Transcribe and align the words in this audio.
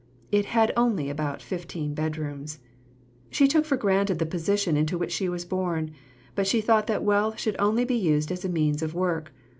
It 0.31 0.45
had 0.47 0.73
only 0.75 1.11
about 1.11 1.43
fifteen 1.43 1.93
bedrooms. 1.93 2.57
She 3.29 3.47
took 3.47 3.65
for 3.65 3.77
granted 3.77 4.17
the 4.17 4.25
position 4.25 4.75
into 4.75 4.97
which 4.97 5.11
she 5.11 5.29
was 5.29 5.45
born. 5.45 5.91
But 6.33 6.47
she 6.47 6.59
thought 6.59 6.87
that 6.87 7.03
wealth 7.03 7.39
should 7.39 7.55
only 7.59 7.85
be 7.85 7.93
used 7.97 8.31
as 8.31 8.43
a 8.43 8.49
means 8.49 8.81
of 8.81 8.95
work. 8.95 9.31